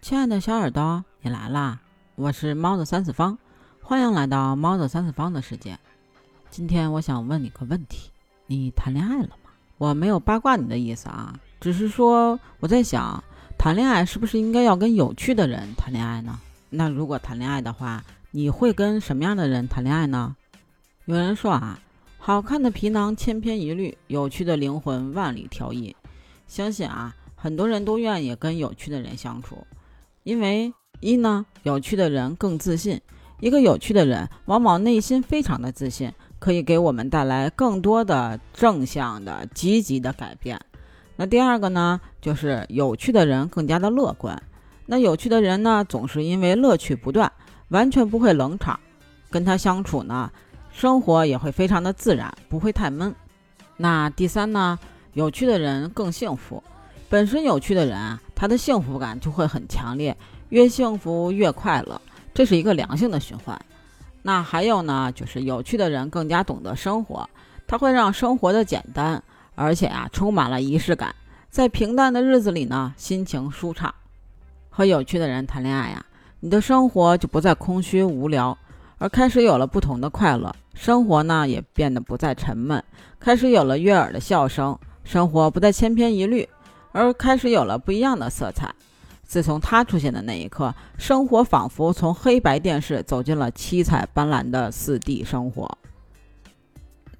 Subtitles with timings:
[0.00, 1.80] 亲爱的小耳朵，你来啦！
[2.14, 3.36] 我是猫的三次方，
[3.82, 5.76] 欢迎来到猫的三次方的世界。
[6.48, 8.10] 今天我想问你个问题：
[8.46, 9.50] 你谈恋爱了吗？
[9.78, 13.22] 我没有八卦你的意思啊，只是说我在想，
[13.58, 16.38] 谈恋爱是不是应该要跟有趣的人谈恋爱呢？
[16.70, 20.36] 那如果谈恋爱的话，你会跟什么样的人谈恋爱呢？
[21.06, 21.80] 有人说啊，
[22.18, 25.94] 好看的皮囊千篇一律，有趣的灵魂万里挑一。
[26.46, 29.66] 相信啊，很多人都愿意跟有趣的人相处。
[30.26, 33.00] 因为一呢，有趣的人更自信。
[33.38, 40.60] 一个有趣的人，往往内心非常的自信，可以给我们带来更多的正向的、积极的改变。
[41.14, 44.42] 那第二个呢，就是有趣的人更加的乐观。
[44.86, 47.30] 那有趣的人呢，总是因为乐趣不断，
[47.68, 48.80] 完全不会冷场。
[49.30, 50.32] 跟他相处呢，
[50.72, 53.14] 生活也会非常的自然，不会太闷。
[53.76, 54.76] 那第三呢，
[55.12, 56.60] 有趣的人更幸福。
[57.08, 58.20] 本身有趣的人啊。
[58.38, 60.14] 他的幸福感就会很强烈，
[60.50, 61.98] 越幸福越快乐，
[62.34, 63.58] 这是一个良性的循环。
[64.20, 67.26] 那还有呢，就是有趣的人更加懂得生活，
[67.66, 69.22] 他会让生活的简单，
[69.54, 71.14] 而且啊充满了仪式感，
[71.48, 73.94] 在平淡的日子里呢，心情舒畅。
[74.68, 76.04] 和有趣的人谈恋爱呀，
[76.40, 78.58] 你的生活就不再空虚无聊，
[78.98, 82.84] 而开始有了不同的快乐，生活呢也变得不再沉闷，
[83.18, 86.46] 开始有了悦耳的笑声，生活不再千篇一律。
[86.96, 88.74] 而开始有了不一样的色彩。
[89.22, 95.76] 自从他出现的那一刻，生活仿佛从黑白电视走进了七彩斑斓的四 D 生活。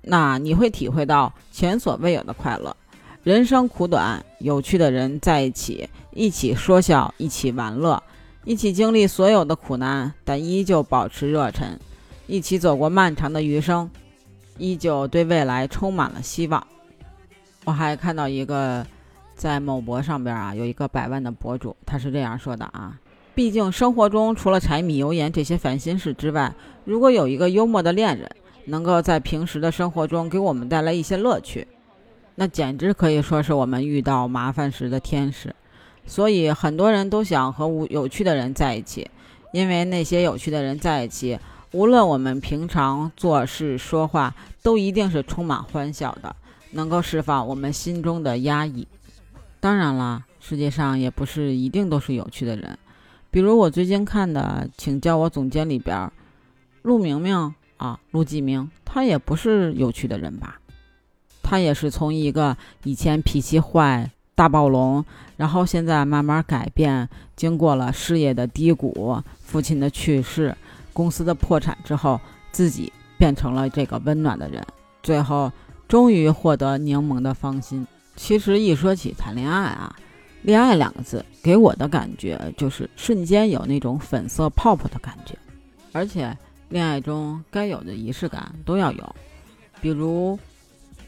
[0.00, 2.74] 那你会体会到前所未有的快乐。
[3.22, 8.02] 人生苦短，有趣的人在一起，一起说笑，一起玩乐，
[8.44, 11.78] 一起经历所有的苦难，但依旧保持热忱，
[12.26, 13.90] 一起走过漫长的余生，
[14.56, 16.66] 依旧对未来充满了希望。
[17.64, 18.86] 我还看到一个。
[19.36, 22.98] 在某博上边啊，有一个百万的博主，他是这样说的啊：
[23.34, 28.28] 毕竟生活中除了柴米油盐这些烦心事之外，如果有一个幽默的恋人，
[28.64, 31.68] 能够在平时的生活中给我们带来一些乐趣，
[32.36, 35.54] 那简直可以说是我们遇到麻烦时的天使。
[36.06, 39.10] 所以很多人都想和无有趣的人在一起，
[39.52, 41.38] 因为那些有趣的人在一起，
[41.72, 46.34] 无论我们平常做事说话，都一定是充满欢笑的，
[46.70, 48.86] 能够释放我们心中的压抑。
[49.66, 52.78] 当然了，世界上也不是一定都是有趣的人。
[53.32, 56.08] 比如我最近看的《请叫我总监》里边，
[56.82, 60.60] 陆明明啊，陆继明，他也不是有趣的人吧？
[61.42, 65.04] 他也是从一个以前脾气坏、大暴龙，
[65.36, 70.56] 然后现在慢慢改变，经过了事业的低谷、父亲的去世、
[70.92, 72.20] 公司的破产之后，
[72.52, 74.64] 自己变成了这个温暖的人，
[75.02, 75.50] 最后
[75.88, 77.84] 终于获得柠檬的芳心。
[78.16, 79.94] 其实一说起谈恋爱啊，
[80.42, 85.36] 恋爱两个字给我的感觉就是瞬间有那种粉色泡泡的感觉，
[85.92, 86.36] 而且
[86.70, 89.16] 恋爱中该有的仪式感都要有，
[89.80, 90.36] 比如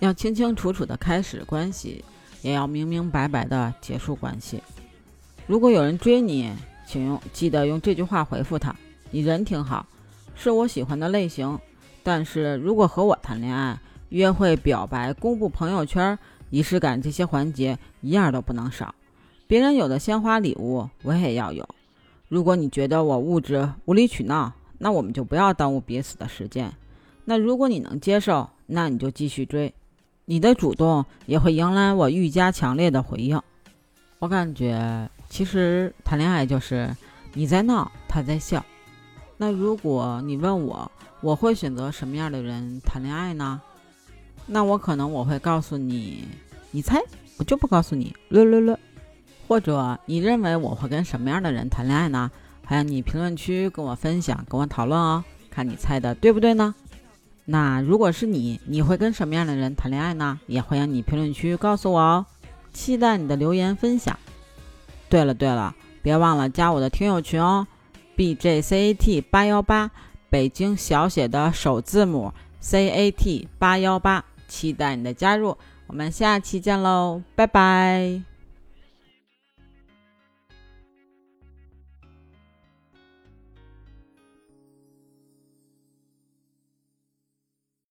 [0.00, 2.02] 要清清楚楚的开始关系，
[2.42, 4.60] 也要明明白白的结束关系。
[5.46, 6.50] 如果有人追你，
[6.86, 8.74] 请用记得用这句话回复他：
[9.10, 9.86] 你人挺好，
[10.34, 11.58] 是我喜欢的类型。
[12.02, 13.78] 但是如果和我谈恋爱，
[14.08, 16.18] 约会、表白、公布朋友圈。
[16.50, 18.94] 仪式感这些环节一样都不能少，
[19.46, 21.68] 别人有的鲜花礼物我也要有。
[22.28, 26.72] 如果你觉得我物质无理取闹，那我们就不要耽误彼此的时间。
[27.24, 29.72] 那如果你能接受，那你就继续追。
[30.26, 33.40] 你的主动也会迎来我愈加强烈的回应。
[34.18, 36.94] 我感觉其实谈恋爱就是
[37.34, 38.64] 你在闹，他在笑。
[39.36, 40.90] 那如果你问我，
[41.20, 43.60] 我会选择什么样的人谈恋爱呢？
[44.46, 46.24] 那我可能我会告诉你。
[46.70, 47.00] 你猜，
[47.36, 48.78] 我就不告诉你略略略。
[49.46, 52.30] 或者你认为我会跟什么样的人谈恋爱呢？
[52.66, 56.74] 欢迎你评论区跟我分享，跟我讨论哦，看你猜的对不对呢？
[57.44, 60.40] 那如果是你，你会跟什么样的人谈恋爱呢？
[60.46, 62.26] 也欢迎你评论区告诉我哦，
[62.72, 64.18] 期待你的留言分享。
[65.10, 67.66] 对了对了，别忘了加我的听友群哦
[68.16, 69.90] ，B J C A T 八幺八，
[70.30, 74.24] 北京小写的首字母 C A T 八幺八，
[74.54, 75.56] 期待你的加入。
[75.88, 78.33] 我们下期见喽，拜拜。